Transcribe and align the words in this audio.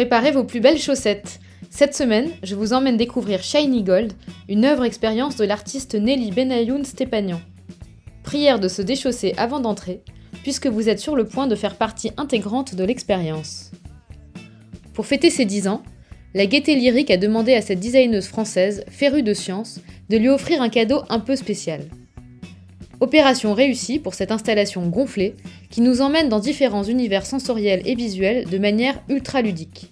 Préparez 0.00 0.30
vos 0.30 0.44
plus 0.44 0.60
belles 0.60 0.78
chaussettes. 0.78 1.40
Cette 1.68 1.94
semaine, 1.94 2.30
je 2.42 2.54
vous 2.54 2.72
emmène 2.72 2.96
découvrir 2.96 3.42
Shiny 3.42 3.82
Gold, 3.82 4.14
une 4.48 4.64
œuvre 4.64 4.86
expérience 4.86 5.36
de 5.36 5.44
l'artiste 5.44 5.94
Nelly 5.94 6.30
Benayoun 6.30 6.86
Stepanian. 6.86 7.38
Prière 8.22 8.58
de 8.58 8.66
se 8.66 8.80
déchausser 8.80 9.34
avant 9.36 9.60
d'entrer, 9.60 10.00
puisque 10.42 10.68
vous 10.68 10.88
êtes 10.88 11.00
sur 11.00 11.16
le 11.16 11.26
point 11.26 11.46
de 11.46 11.54
faire 11.54 11.76
partie 11.76 12.12
intégrante 12.16 12.74
de 12.74 12.82
l'expérience. 12.82 13.72
Pour 14.94 15.04
fêter 15.04 15.28
ses 15.28 15.44
10 15.44 15.68
ans, 15.68 15.82
la 16.32 16.46
Gaieté 16.46 16.76
Lyrique 16.76 17.10
a 17.10 17.18
demandé 17.18 17.52
à 17.52 17.60
cette 17.60 17.80
designeuse 17.80 18.26
française, 18.26 18.86
férue 18.88 19.22
de 19.22 19.34
science, 19.34 19.80
de 20.08 20.16
lui 20.16 20.30
offrir 20.30 20.62
un 20.62 20.70
cadeau 20.70 21.02
un 21.10 21.20
peu 21.20 21.36
spécial. 21.36 21.82
Opération 23.00 23.54
réussie 23.54 23.98
pour 23.98 24.12
cette 24.12 24.30
installation 24.30 24.86
gonflée 24.86 25.34
qui 25.70 25.80
nous 25.80 26.02
emmène 26.02 26.28
dans 26.28 26.38
différents 26.38 26.84
univers 26.84 27.24
sensoriels 27.24 27.80
et 27.86 27.94
visuels 27.94 28.46
de 28.46 28.58
manière 28.58 29.02
ultra 29.08 29.40
ludique. 29.40 29.90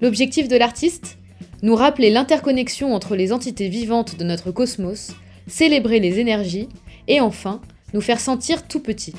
L'objectif 0.00 0.46
de 0.46 0.56
l'artiste 0.56 1.18
Nous 1.62 1.74
rappeler 1.74 2.10
l'interconnexion 2.10 2.94
entre 2.94 3.16
les 3.16 3.32
entités 3.32 3.68
vivantes 3.68 4.16
de 4.16 4.22
notre 4.22 4.52
cosmos, 4.52 5.10
célébrer 5.48 5.98
les 5.98 6.20
énergies 6.20 6.68
et 7.08 7.20
enfin 7.20 7.60
nous 7.94 8.00
faire 8.00 8.20
sentir 8.20 8.68
tout 8.68 8.80
petit. 8.80 9.14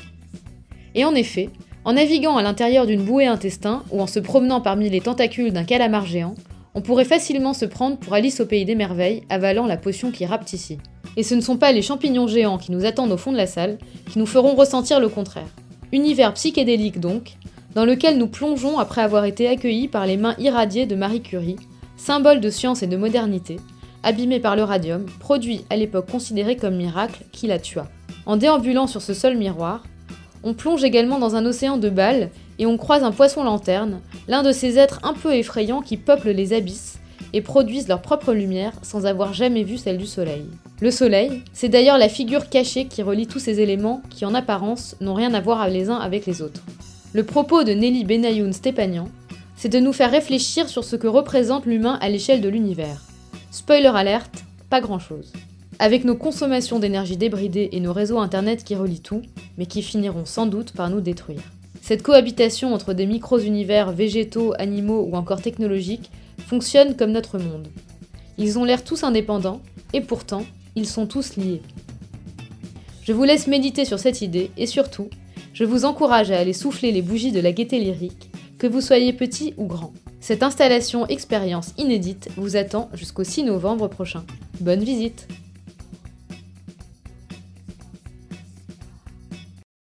Et 0.94 1.04
en 1.04 1.14
effet, 1.14 1.50
en 1.84 1.92
naviguant 1.94 2.38
à 2.38 2.42
l'intérieur 2.42 2.86
d'une 2.86 3.02
bouée 3.02 3.26
intestin 3.26 3.82
ou 3.90 4.00
en 4.00 4.06
se 4.06 4.20
promenant 4.20 4.62
parmi 4.62 4.88
les 4.88 5.02
tentacules 5.02 5.52
d'un 5.52 5.64
calamar 5.64 6.06
géant, 6.06 6.34
on 6.74 6.80
pourrait 6.80 7.04
facilement 7.04 7.52
se 7.52 7.66
prendre 7.66 7.98
pour 7.98 8.14
Alice 8.14 8.40
au 8.40 8.46
pays 8.46 8.64
des 8.64 8.74
merveilles 8.74 9.22
avalant 9.28 9.66
la 9.66 9.76
potion 9.76 10.10
qui 10.10 10.24
ici. 10.52 10.78
Et 11.16 11.22
ce 11.22 11.34
ne 11.34 11.40
sont 11.42 11.58
pas 11.58 11.72
les 11.72 11.82
champignons 11.82 12.26
géants 12.26 12.58
qui 12.58 12.72
nous 12.72 12.86
attendent 12.86 13.12
au 13.12 13.16
fond 13.18 13.32
de 13.32 13.36
la 13.36 13.46
salle 13.46 13.76
qui 14.10 14.18
nous 14.18 14.26
feront 14.26 14.54
ressentir 14.54 14.98
le 14.98 15.08
contraire. 15.10 15.48
Univers 15.92 16.32
psychédélique 16.34 17.00
donc, 17.00 17.36
dans 17.74 17.84
lequel 17.84 18.18
nous 18.18 18.26
plongeons 18.26 18.78
après 18.78 19.02
avoir 19.02 19.24
été 19.24 19.48
accueillis 19.48 19.88
par 19.88 20.06
les 20.06 20.16
mains 20.16 20.34
irradiées 20.38 20.86
de 20.86 20.96
Marie 20.96 21.22
Curie, 21.22 21.56
symbole 21.96 22.40
de 22.40 22.50
science 22.50 22.82
et 22.82 22.86
de 22.86 22.96
modernité, 22.96 23.56
abîmé 24.02 24.40
par 24.40 24.56
le 24.56 24.64
radium, 24.64 25.06
produit 25.18 25.64
à 25.70 25.76
l'époque 25.76 26.10
considéré 26.10 26.56
comme 26.56 26.76
miracle 26.76 27.24
qui 27.32 27.46
la 27.46 27.58
tua. 27.58 27.86
En 28.26 28.36
déambulant 28.36 28.86
sur 28.86 29.02
ce 29.02 29.14
seul 29.14 29.36
miroir, 29.36 29.82
on 30.42 30.54
plonge 30.54 30.84
également 30.84 31.18
dans 31.18 31.36
un 31.36 31.44
océan 31.44 31.76
de 31.76 31.90
balles 31.90 32.30
et 32.58 32.66
on 32.66 32.78
croise 32.78 33.04
un 33.04 33.12
poisson 33.12 33.44
lanterne, 33.44 34.00
l'un 34.28 34.42
de 34.42 34.52
ces 34.52 34.78
êtres 34.78 35.00
un 35.02 35.12
peu 35.12 35.34
effrayants 35.34 35.82
qui 35.82 35.96
peuplent 35.96 36.30
les 36.30 36.52
abysses 36.52 36.98
et 37.32 37.42
produisent 37.42 37.88
leur 37.88 38.02
propre 38.02 38.32
lumière 38.32 38.72
sans 38.82 39.06
avoir 39.06 39.34
jamais 39.34 39.62
vu 39.62 39.76
celle 39.76 39.98
du 39.98 40.06
Soleil. 40.06 40.46
Le 40.80 40.90
Soleil, 40.90 41.42
c'est 41.52 41.68
d'ailleurs 41.68 41.98
la 41.98 42.08
figure 42.08 42.48
cachée 42.48 42.86
qui 42.86 43.02
relie 43.02 43.26
tous 43.26 43.38
ces 43.38 43.60
éléments 43.60 44.02
qui 44.10 44.24
en 44.24 44.34
apparence 44.34 44.96
n'ont 45.00 45.14
rien 45.14 45.34
à 45.34 45.40
voir 45.40 45.68
les 45.68 45.90
uns 45.90 45.98
avec 45.98 46.26
les 46.26 46.42
autres. 46.42 46.62
Le 47.12 47.24
propos 47.24 47.64
de 47.64 47.72
Nelly 47.72 48.04
Benayoun 48.04 48.52
Stepanian, 48.52 49.08
c'est 49.56 49.68
de 49.68 49.80
nous 49.80 49.92
faire 49.92 50.12
réfléchir 50.12 50.68
sur 50.68 50.84
ce 50.84 50.94
que 50.94 51.08
représente 51.08 51.66
l'humain 51.66 51.98
à 52.00 52.08
l'échelle 52.08 52.40
de 52.40 52.48
l'univers. 52.48 53.02
Spoiler 53.50 53.90
alerte, 53.92 54.44
pas 54.68 54.80
grand-chose. 54.80 55.32
Avec 55.80 56.04
nos 56.04 56.14
consommations 56.14 56.78
d'énergie 56.78 57.16
débridées 57.16 57.70
et 57.72 57.80
nos 57.80 57.92
réseaux 57.92 58.20
internet 58.20 58.62
qui 58.62 58.76
relient 58.76 59.00
tout, 59.00 59.22
mais 59.58 59.66
qui 59.66 59.82
finiront 59.82 60.24
sans 60.24 60.46
doute 60.46 60.70
par 60.70 60.88
nous 60.88 61.00
détruire. 61.00 61.42
Cette 61.82 62.04
cohabitation 62.04 62.72
entre 62.74 62.92
des 62.92 63.06
micro-univers 63.06 63.90
végétaux, 63.90 64.54
animaux 64.60 65.08
ou 65.10 65.16
encore 65.16 65.42
technologiques 65.42 66.12
fonctionne 66.46 66.94
comme 66.94 67.10
notre 67.10 67.38
monde. 67.38 67.66
Ils 68.38 68.56
ont 68.56 68.64
l'air 68.64 68.84
tous 68.84 69.02
indépendants, 69.02 69.62
et 69.92 70.00
pourtant, 70.00 70.44
ils 70.76 70.86
sont 70.86 71.08
tous 71.08 71.36
liés. 71.36 71.60
Je 73.02 73.12
vous 73.12 73.24
laisse 73.24 73.48
méditer 73.48 73.84
sur 73.84 73.98
cette 73.98 74.22
idée, 74.22 74.52
et 74.56 74.66
surtout, 74.66 75.08
je 75.52 75.64
vous 75.64 75.84
encourage 75.84 76.30
à 76.30 76.38
aller 76.38 76.52
souffler 76.52 76.92
les 76.92 77.02
bougies 77.02 77.32
de 77.32 77.40
la 77.40 77.52
gaieté 77.52 77.78
lyrique, 77.78 78.30
que 78.58 78.66
vous 78.66 78.80
soyez 78.80 79.12
petit 79.12 79.54
ou 79.56 79.66
grand. 79.66 79.92
Cette 80.20 80.42
installation 80.42 81.06
expérience 81.06 81.72
inédite 81.78 82.28
vous 82.36 82.56
attend 82.56 82.90
jusqu'au 82.94 83.24
6 83.24 83.44
novembre 83.44 83.88
prochain. 83.88 84.24
Bonne 84.60 84.84
visite 84.84 85.26